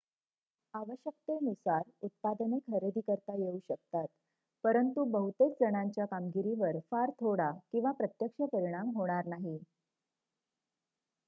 आवश्यकतेनुसार 0.73 1.81
उत्पादने 2.01 2.59
खरेदी 2.61 3.01
करता 3.01 3.35
येऊ 3.35 3.59
शकतात 3.61 4.07
परंतु 4.63 5.03
बहुतेक 5.11 5.53
जणांच्या 5.59 6.05
कामगिरीवर 6.07 6.79
फार 6.91 7.11
थोडा 7.19 7.51
किंवा 7.71 7.91
प्रत्यक्ष 7.93 8.49
परिणाम 8.51 8.89
होणार 8.95 9.27
नाही 9.27 9.57